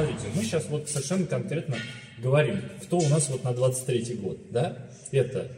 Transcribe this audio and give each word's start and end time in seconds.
смотрите, 0.00 0.26
мы 0.34 0.42
сейчас 0.42 0.68
вот 0.68 0.88
совершенно 0.88 1.26
конкретно 1.26 1.76
говорим, 2.18 2.60
кто 2.82 2.98
у 2.98 3.08
нас 3.08 3.28
вот 3.28 3.44
на 3.44 3.52
23 3.52 4.14
год, 4.16 4.38
да? 4.50 4.88
Это 5.12 5.50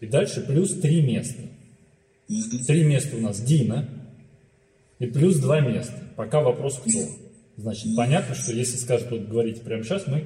и 0.00 0.06
дальше 0.06 0.42
плюс 0.46 0.74
три 0.78 1.02
места. 1.02 1.42
Три 2.66 2.84
места 2.84 3.16
у 3.16 3.20
нас 3.20 3.40
Дина 3.40 3.88
и 4.98 5.06
плюс 5.06 5.36
два 5.36 5.60
места. 5.60 5.94
Пока 6.16 6.40
вопрос 6.40 6.78
кто. 6.78 7.00
Значит, 7.56 7.96
понятно, 7.96 8.34
что 8.34 8.52
если 8.52 8.76
скажут, 8.76 9.10
вот 9.10 9.22
говорите 9.22 9.62
прямо 9.62 9.82
сейчас, 9.82 10.06
мы 10.06 10.24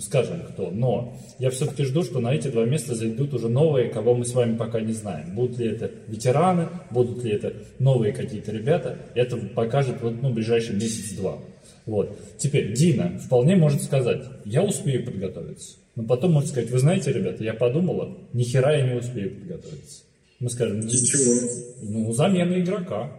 скажем 0.00 0.42
кто. 0.50 0.70
Но 0.70 1.16
я 1.38 1.50
все-таки 1.50 1.84
жду, 1.84 2.02
что 2.02 2.20
на 2.20 2.34
эти 2.34 2.48
два 2.48 2.64
места 2.64 2.94
зайдут 2.94 3.34
уже 3.34 3.48
новые, 3.48 3.88
кого 3.88 4.14
мы 4.14 4.24
с 4.24 4.32
вами 4.32 4.56
пока 4.56 4.80
не 4.80 4.92
знаем. 4.92 5.34
Будут 5.34 5.58
ли 5.58 5.68
это 5.68 5.90
ветераны, 6.06 6.68
будут 6.90 7.24
ли 7.24 7.32
это 7.32 7.54
новые 7.78 8.12
какие-то 8.12 8.52
ребята. 8.52 8.98
Это 9.14 9.36
покажет 9.36 10.00
вот, 10.00 10.20
ну, 10.22 10.32
ближайший 10.32 10.74
месяц-два. 10.74 11.38
Вот. 11.86 12.16
Теперь 12.38 12.72
Дина 12.74 13.18
вполне 13.18 13.56
может 13.56 13.82
сказать, 13.82 14.22
я 14.44 14.62
успею 14.62 15.04
подготовиться. 15.04 15.76
Но 15.94 16.04
потом 16.04 16.32
может 16.32 16.50
сказать, 16.50 16.70
вы 16.70 16.78
знаете, 16.78 17.12
ребята, 17.12 17.44
я 17.44 17.52
подумала, 17.52 18.16
ни 18.32 18.44
хера 18.44 18.72
я 18.72 18.86
не 18.86 18.98
успею 18.98 19.34
подготовиться. 19.34 20.04
Мы 20.40 20.48
скажем, 20.48 20.80
Ничего. 20.80 21.48
ну, 21.82 22.12
замена 22.12 22.58
игрока. 22.58 23.12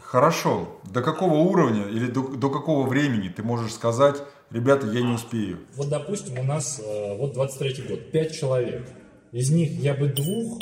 Хорошо. 0.00 0.80
До 0.92 1.02
какого 1.02 1.34
уровня 1.34 1.88
или 1.88 2.06
до, 2.06 2.22
до 2.36 2.48
какого 2.48 2.86
времени 2.86 3.28
ты 3.28 3.42
можешь 3.42 3.72
сказать, 3.72 4.16
ребята, 4.50 4.86
я 4.88 5.00
не 5.00 5.12
успею? 5.12 5.58
Вот, 5.74 5.88
допустим, 5.88 6.38
у 6.38 6.42
нас 6.42 6.80
э, 6.84 7.16
вот 7.16 7.34
23 7.34 7.84
год, 7.88 8.10
5 8.10 8.34
человек. 8.34 8.82
Из 9.32 9.50
них 9.50 9.72
я 9.72 9.94
бы 9.94 10.08
двух 10.08 10.60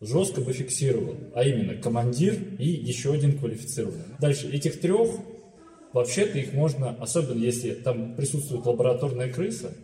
жестко 0.00 0.40
бы 0.40 0.52
фиксировал, 0.52 1.16
а 1.34 1.44
именно 1.44 1.80
командир 1.80 2.34
и 2.58 2.68
еще 2.68 3.12
один 3.12 3.38
квалифицированный. 3.38 4.04
Дальше, 4.18 4.48
этих 4.50 4.80
трех, 4.80 5.10
вообще-то 5.92 6.38
их 6.38 6.52
можно, 6.52 6.90
особенно 7.00 7.42
если 7.42 7.74
там 7.74 8.14
присутствует 8.16 8.64
лабораторная 8.64 9.30
крыса, 9.32 9.74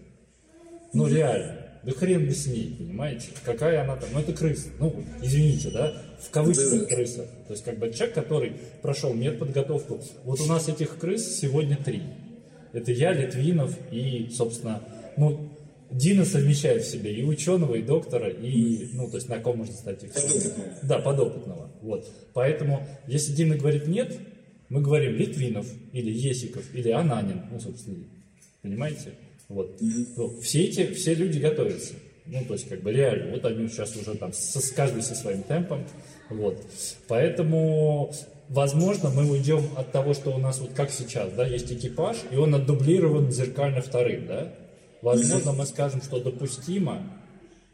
ну 0.93 1.07
реально, 1.07 1.67
да 1.83 1.93
хрен 1.93 2.27
бы 2.27 2.33
с 2.33 2.47
ней, 2.47 2.75
понимаете? 2.79 3.29
Какая 3.45 3.83
она 3.83 3.97
там? 3.97 4.09
Ну 4.13 4.21
это 4.21 4.33
крыса. 4.33 4.71
Ну, 4.79 5.05
извините, 5.23 5.71
да? 5.71 5.93
В 6.21 6.31
кавычках 6.31 6.89
крыса. 6.89 7.27
То 7.47 7.53
есть 7.53 7.65
как 7.65 7.79
бы 7.79 7.93
человек, 7.93 8.15
который 8.15 8.53
прошел 8.83 9.13
медподготовку. 9.13 10.01
Вот 10.25 10.41
у 10.41 10.47
нас 10.47 10.69
этих 10.69 10.99
крыс 10.99 11.39
сегодня 11.39 11.77
три. 11.77 12.03
Это 12.77 12.93
я, 12.93 13.13
Литвинов 13.13 13.75
и, 13.91 14.29
собственно, 14.31 14.83
ну, 15.17 15.49
Дина 15.91 16.27
совмещает 16.27 16.85
в 16.85 16.91
себе 16.91 17.15
и 17.15 17.25
ученого, 17.25 17.77
и 17.77 17.83
доктора, 17.83 18.29
и, 18.29 18.89
ну, 18.93 19.09
то 19.09 19.17
есть 19.17 19.31
на 19.31 19.39
ком 19.39 19.59
можно 19.59 19.73
стать 19.73 20.01
Подопытного. 20.01 20.69
Да, 20.83 20.99
подопытного. 20.99 21.71
Вот. 21.81 22.07
Поэтому, 22.35 22.87
если 23.07 23.33
Дина 23.33 23.57
говорит 23.57 23.87
нет, 23.87 24.19
мы 24.69 24.83
говорим 24.83 25.17
Литвинов, 25.17 25.67
или 25.93 26.11
Есиков, 26.13 26.65
или 26.75 26.91
Ананин, 26.91 27.43
ну, 27.51 27.59
собственно, 27.61 27.97
понимаете? 28.61 29.13
Вот. 29.49 29.81
Ну, 29.81 30.41
все 30.41 30.65
эти, 30.65 30.93
все 30.93 31.15
люди 31.15 31.39
готовятся. 31.39 31.95
Ну, 32.27 32.45
то 32.45 32.55
есть, 32.55 32.69
как 32.69 32.83
бы 32.83 32.93
реально, 32.93 33.31
вот 33.31 33.45
они 33.47 33.69
сейчас 33.69 33.97
уже 33.97 34.17
там, 34.17 34.35
со, 34.35 34.61
с 34.61 34.71
каждый 34.73 35.03
со 35.03 35.15
своим 35.15 35.43
темпом. 35.45 35.83
Вот. 36.29 36.63
Поэтому, 37.09 38.13
возможно, 38.49 39.11
мы 39.11 39.31
уйдем 39.31 39.63
от 39.77 39.93
того, 39.93 40.15
что 40.15 40.31
у 40.31 40.39
нас 40.39 40.61
вот 40.61 40.71
как 40.75 40.91
сейчас, 40.91 41.33
да, 41.33 41.47
есть 41.47 41.73
экипаж, 41.73 42.19
и 42.31 42.37
он 42.37 42.55
отдублирован 42.55 43.31
зеркально 43.31 43.81
вторым, 43.81 44.27
да. 44.27 44.53
Возможно, 45.03 45.53
мы 45.53 45.67
скажем, 45.67 46.03
что 46.03 46.21
допустимо 46.21 47.03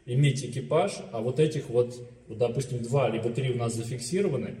иметь 0.05 0.43
экипаж, 0.43 0.93
а 1.11 1.19
вот 1.19 1.39
этих 1.39 1.69
вот, 1.69 1.95
вот, 2.27 2.37
допустим, 2.37 2.83
два 2.83 3.09
либо 3.09 3.29
три 3.29 3.51
у 3.51 3.57
нас 3.57 3.73
зафиксированы, 3.73 4.55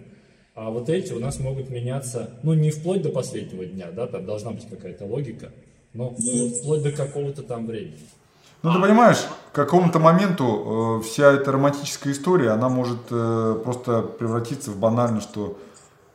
а 0.55 0.69
вот 0.69 0.89
эти 0.89 1.13
у 1.13 1.19
нас 1.19 1.39
могут 1.39 1.69
меняться, 1.69 2.39
ну, 2.43 2.53
не 2.53 2.71
вплоть 2.71 3.01
до 3.01 3.09
последнего 3.09 3.65
дня, 3.65 3.91
да, 3.91 4.07
там 4.07 4.25
должна 4.25 4.51
быть 4.51 4.67
какая-то 4.69 5.05
логика, 5.05 5.51
но 5.93 6.11
вплоть 6.11 6.83
до 6.83 6.91
какого-то 6.91 7.43
там 7.43 7.67
времени. 7.67 7.97
Ну, 8.61 8.71
ты 8.71 8.79
понимаешь, 8.79 9.17
к 9.51 9.55
какому-то 9.55 9.99
моменту 9.99 10.99
э, 11.01 11.03
вся 11.03 11.33
эта 11.33 11.51
романтическая 11.51 12.13
история, 12.13 12.51
она 12.51 12.69
может 12.69 12.99
э, 13.11 13.59
просто 13.61 14.03
превратиться 14.03 14.71
в 14.71 14.79
банально, 14.79 15.19
что, 15.19 15.57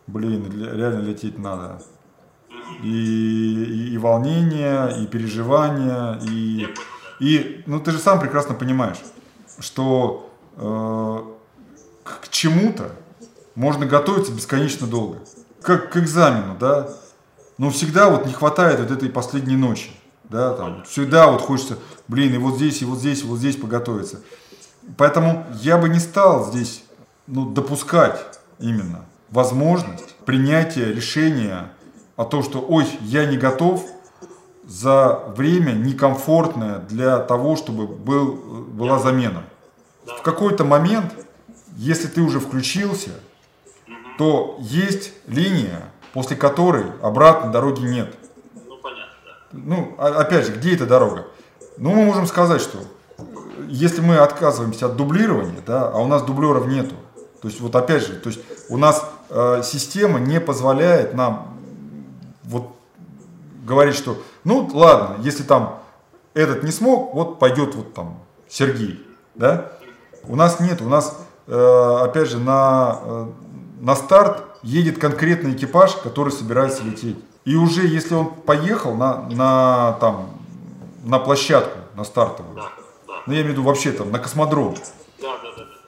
блин, 0.09 0.51
реально 0.51 1.03
лететь 1.03 1.39
надо. 1.39 1.81
И, 2.83 2.89
и, 2.89 3.95
и 3.95 3.99
волнение, 3.99 5.03
и 5.03 5.07
переживания, 5.07 6.19
и, 6.23 6.67
и, 7.21 7.63
ну, 7.67 7.81
ты 7.81 7.93
же 7.93 7.99
сам 7.99 8.21
прекрасно 8.21 8.55
понимаешь, 8.55 8.99
что 9.59 10.31
э, 10.57 11.19
к 12.05 12.21
к 12.21 12.29
чему-то 12.31 12.93
можно 13.55 13.87
готовиться 13.87 14.33
бесконечно 14.33 14.87
долго. 14.87 15.19
Как 15.63 15.93
к 15.93 15.97
экзамену, 15.97 16.57
да. 16.59 16.89
Но 17.59 17.71
всегда 17.71 18.09
вот 18.09 18.27
не 18.27 18.33
хватает 18.33 18.81
вот 18.81 18.91
этой 18.91 19.09
последней 19.09 19.57
ночи. 19.57 19.91
Да, 20.25 20.53
там, 20.53 20.85
всегда 20.85 21.31
вот 21.31 21.41
хочется, 21.41 21.79
блин, 22.07 22.35
и 22.35 22.39
вот 22.39 22.57
здесь, 22.57 22.83
и 22.83 22.85
вот 22.85 22.99
здесь, 22.99 23.23
и 23.23 23.27
вот 23.27 23.39
здесь 23.39 23.57
поготовиться. 23.57 24.21
Поэтому 24.99 25.47
я 25.63 25.79
бы 25.79 25.89
не 25.89 25.99
стал 25.99 26.51
здесь 26.51 26.85
ну, 27.27 27.51
допускать 27.51 28.23
именно 28.59 29.07
возможность 29.31 30.17
принятия 30.25 30.93
решения 30.93 31.71
о 32.17 32.25
том, 32.25 32.43
что, 32.43 32.65
ой, 32.67 32.87
я 33.01 33.27
не 33.27 33.37
готов 33.37 33.85
за 34.65 35.25
время 35.37 35.73
некомфортное 35.73 36.79
для 36.81 37.19
того, 37.19 37.57
чтобы 37.57 37.87
был, 37.87 38.35
была 38.35 38.99
замена. 38.99 39.45
В 40.07 40.23
какой-то 40.23 40.65
момент, 40.65 41.15
если 41.77 42.09
ты 42.09 42.21
уже 42.21 42.41
включился, 42.41 43.11
то 44.19 44.57
есть 44.61 45.13
линия, 45.27 45.83
после 46.13 46.37
которой 46.37 46.87
обратной 47.03 47.53
дороги 47.53 47.83
нет. 47.83 48.15
Ну, 48.55 48.77
понятно, 48.83 49.15
да. 49.25 49.33
Ну, 49.53 49.95
а- 49.99 50.21
опять 50.21 50.47
же, 50.47 50.53
где 50.53 50.75
эта 50.75 50.87
дорога? 50.87 51.27
Ну, 51.77 51.93
мы 51.95 52.05
можем 52.05 52.27
сказать, 52.27 52.61
что 52.61 52.79
если 53.69 54.01
мы 54.01 54.17
отказываемся 54.17 54.87
от 54.87 54.97
дублирования, 54.97 55.63
да, 55.67 55.89
а 55.89 55.99
у 55.99 56.07
нас 56.07 56.23
дублеров 56.23 56.67
нету, 56.67 56.95
то 57.41 57.49
есть 57.49 57.61
вот 57.61 57.75
опять 57.77 58.07
же, 58.07 58.15
то 58.15 58.29
есть 58.29 58.41
у 58.69 58.77
нас 58.77 59.05
э, 59.31 59.63
система 59.65 60.19
не 60.19 60.41
позволяет 60.41 61.15
нам 61.15 61.59
вот 62.45 62.71
говорить, 63.65 63.95
что 63.95 64.21
ну 64.45 64.69
ладно, 64.73 65.17
если 65.23 65.43
там 65.43 65.81
этот 66.35 66.63
не 66.63 66.73
смог, 66.73 67.15
вот 67.15 67.39
пойдет 67.39 67.75
вот 67.75 67.95
там 67.95 68.19
Сергей, 68.49 69.05
да? 69.35 69.73
У 70.25 70.37
нас 70.37 70.61
нет, 70.61 70.81
у 70.81 70.89
нас 70.89 71.17
э, 71.47 71.99
опять 72.03 72.29
же 72.29 72.39
на, 72.39 72.99
э, 73.03 73.27
на 73.81 73.97
старт 73.97 74.45
едет 74.63 74.99
конкретный 74.99 75.53
экипаж, 75.53 75.95
который 75.97 76.33
собирается 76.33 76.83
лететь. 76.83 77.17
И 77.45 77.57
уже 77.57 77.87
если 77.87 78.15
он 78.15 78.27
поехал 78.27 78.95
на, 78.95 79.23
на, 79.31 79.93
там, 80.01 80.31
на 81.05 81.19
площадку, 81.19 81.79
на 81.95 82.05
стартовую, 82.05 82.63
ну 83.27 83.33
я 83.33 83.41
имею 83.41 83.47
в 83.47 83.51
виду 83.53 83.63
вообще 83.63 83.93
там 83.93 84.11
на 84.11 84.19
космодром. 84.19 84.75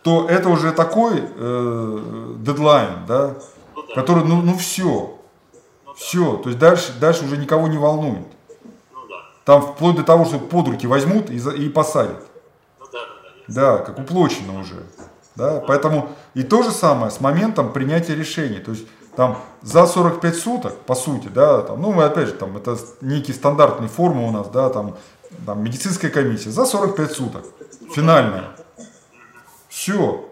То 0.03 0.27
это 0.29 0.49
уже 0.49 0.73
такой 0.73 1.23
э, 1.23 2.35
дедлайн, 2.39 3.07
да, 3.07 3.35
Ну 3.77 3.83
да. 3.89 3.95
который, 3.95 4.25
ну, 4.25 4.41
ну 4.43 4.57
все, 4.57 5.19
все, 5.97 6.37
то 6.37 6.49
есть 6.49 6.59
дальше, 6.59 6.93
дальше 6.99 7.25
уже 7.25 7.37
никого 7.37 7.69
не 7.69 7.77
волнует. 7.79 8.27
Ну 8.93 8.99
да. 9.09 9.17
Там 9.45 9.63
вплоть 9.63 9.97
до 9.97 10.03
того, 10.03 10.25
что 10.25 10.39
под 10.39 10.69
руки 10.69 10.87
возьмут 10.87 11.31
и, 11.31 11.39
за- 11.39 11.51
и 11.51 11.69
посадят. 11.69 12.23
Ну 12.79 12.87
да, 12.93 12.99
да, 12.99 13.07
да. 13.49 13.77
Да, 13.79 13.85
как 13.85 13.99
уплочено 13.99 14.61
уже. 14.61 14.83
Да, 15.37 15.63
поэтому 15.67 16.09
и 16.35 16.43
то 16.43 16.63
же 16.63 16.71
самое 16.71 17.11
с 17.11 17.21
моментом 17.21 17.73
принятия 17.73 18.15
решений. 18.15 18.59
То 18.59 18.73
есть 18.73 18.87
там 19.17 19.39
за 19.63 19.87
45 19.87 20.35
суток, 20.37 20.75
по 20.87 20.95
сути, 20.95 21.29
да, 21.29 21.61
там, 21.63 21.81
ну, 21.83 21.93
мы 21.93 22.05
опять 22.05 22.29
же, 22.29 22.33
там, 22.35 22.57
это 22.57 22.77
некие 23.01 23.35
стандартные 23.35 23.89
формы 23.89 24.27
у 24.27 24.31
нас, 24.31 24.49
да, 24.49 24.71
там, 24.71 24.97
там 25.47 25.63
медицинская 25.63 26.11
комиссия, 26.11 26.51
за 26.51 26.65
45 26.65 27.13
суток, 27.13 27.45
финальная. 27.95 28.45
Все. 29.81 30.27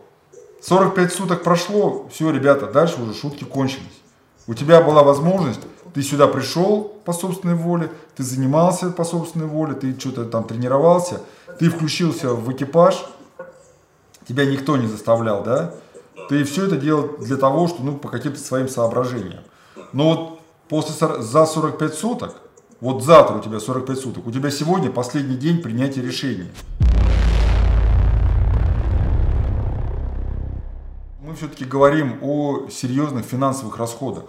45 0.61 1.11
суток 1.11 1.43
прошло, 1.43 2.06
все, 2.12 2.31
ребята, 2.31 2.67
дальше 2.67 3.00
уже 3.00 3.15
шутки 3.15 3.45
кончились. 3.45 4.03
У 4.47 4.53
тебя 4.53 4.83
была 4.83 5.03
возможность, 5.03 5.62
ты 5.95 6.03
сюда 6.03 6.27
пришел 6.27 6.93
по 7.06 7.15
собственной 7.15 7.55
воле, 7.55 7.91
ты 8.15 8.25
занимался 8.25 8.91
по 8.91 9.05
собственной 9.05 9.47
воле, 9.47 9.73
ты 9.73 9.99
что-то 9.99 10.27
там 10.27 10.45
тренировался, 10.45 11.23
ты 11.59 11.71
включился 11.71 12.35
в 12.35 12.53
экипаж, 12.53 13.03
тебя 14.29 14.45
никто 14.45 14.77
не 14.77 14.87
заставлял, 14.87 15.43
да? 15.43 15.73
Ты 16.29 16.44
все 16.44 16.67
это 16.67 16.77
делал 16.77 17.17
для 17.19 17.39
того, 17.39 17.69
что, 17.69 17.83
ну, 17.83 17.97
по 17.97 18.11
каким-то 18.11 18.39
своим 18.39 18.69
соображениям. 18.69 19.44
Но 19.94 20.11
вот 20.11 20.41
после, 20.69 21.23
за 21.23 21.47
45 21.47 21.94
суток, 21.94 22.35
вот 22.83 23.03
завтра 23.03 23.39
у 23.39 23.41
тебя 23.41 23.61
45 23.61 23.99
суток, 23.99 24.27
у 24.27 24.31
тебя 24.31 24.51
сегодня 24.51 24.91
последний 24.91 25.37
день 25.37 25.62
принятия 25.62 26.03
решения. 26.03 26.51
Все-таки 31.38 31.64
говорим 31.64 32.19
о 32.23 32.69
серьезных 32.70 33.25
финансовых 33.25 33.79
расходах. 33.79 34.25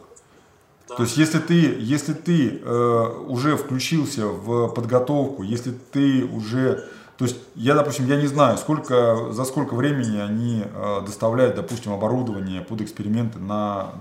То 0.95 1.03
есть, 1.03 1.17
если 1.17 1.37
ты, 1.39 1.77
если 1.79 2.13
ты 2.13 2.61
э, 2.63 3.23
уже 3.27 3.55
включился 3.57 4.25
в 4.25 4.69
подготовку, 4.69 5.43
если 5.43 5.71
ты 5.71 6.25
уже, 6.25 6.87
то 7.17 7.25
есть, 7.25 7.37
я, 7.53 7.75
допустим, 7.75 8.07
я 8.07 8.15
не 8.15 8.25
знаю, 8.25 8.57
сколько, 8.57 9.31
за 9.31 9.45
сколько 9.45 9.75
времени 9.75 10.17
они 10.17 10.63
э, 10.63 11.01
доставляют, 11.05 11.55
допустим, 11.55 11.93
оборудование 11.93 12.61
под 12.61 12.81
эксперименты 12.81 13.37
на, 13.37 13.91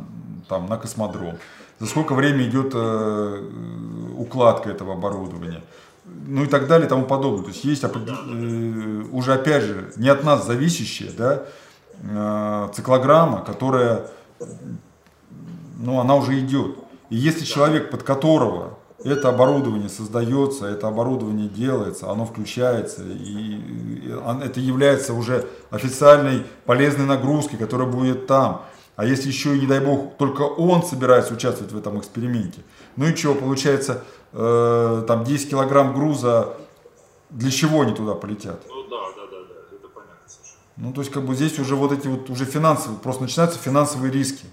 там, 0.49 0.67
на 0.67 0.79
космодром. 0.79 1.37
за 1.79 1.87
сколько 1.87 2.15
времени 2.15 2.49
идет 2.49 2.73
э, 2.75 3.51
укладка 4.17 4.71
этого 4.71 4.95
оборудования, 4.95 5.63
ну 6.27 6.45
и 6.45 6.47
так 6.47 6.69
далее 6.69 6.87
и 6.87 6.89
тому 6.89 7.05
подобное. 7.05 7.43
То 7.43 7.51
есть 7.51 7.65
есть 7.65 7.85
э, 7.85 9.05
уже, 9.13 9.35
опять 9.35 9.63
же, 9.63 9.93
не 9.97 10.09
от 10.09 10.25
нас 10.25 10.47
зависящая 10.47 11.11
да, 11.13 11.45
э, 12.03 12.69
циклограмма, 12.75 13.43
которая, 13.45 14.07
ну, 15.79 16.01
она 16.01 16.17
уже 16.17 16.39
идет. 16.39 16.77
И 17.11 17.17
если 17.17 17.45
человек, 17.45 17.91
под 17.91 18.03
которого 18.03 18.79
это 19.05 19.29
оборудование 19.29 19.89
создается, 19.89 20.67
это 20.67 20.89
оборудование 20.89 21.49
делается, 21.49 22.11
оно 22.11 22.27
включается, 22.27 23.03
и 23.05 24.13
это 24.43 24.61
является 24.61 25.15
уже 25.15 25.47
официальной 25.71 26.45
полезной 26.67 27.07
нагрузкой, 27.07 27.59
которая 27.59 27.89
будет 27.89 28.27
там. 28.27 28.63
А 28.97 29.05
если 29.05 29.29
еще 29.29 29.57
и, 29.57 29.61
не 29.61 29.67
дай 29.69 29.79
бог, 29.79 30.17
только 30.17 30.43
он 30.43 30.83
собирается 30.83 31.33
участвовать 31.33 31.73
в 31.73 31.79
этом 31.79 32.01
эксперименте, 32.01 32.63
ну 32.97 33.07
и 33.07 33.15
что, 33.15 33.37
получается, 33.37 34.03
э, 34.33 35.05
там 35.07 35.23
10 35.23 35.51
килограмм 35.51 35.95
груза, 35.95 36.57
для 37.31 37.53
чего 37.53 37.83
они 37.83 37.95
туда 37.95 38.15
полетят? 38.15 38.61
Ну 38.69 38.89
да, 38.89 38.97
да, 39.15 39.23
да, 39.31 39.39
да, 39.49 39.77
это 39.77 39.89
понятно 39.89 40.27
совершенно. 40.27 40.65
Ну 40.81 40.93
то 40.93 41.01
есть 41.01 41.13
как 41.13 41.27
бы 41.27 41.35
здесь 41.35 41.59
уже 41.59 41.75
вот 41.75 41.91
эти 41.91 42.07
вот 42.07 42.31
уже 42.31 42.45
финансовые, 42.45 43.01
просто 43.01 43.23
начинаются 43.23 43.59
финансовые 43.59 44.13
риски. 44.13 44.47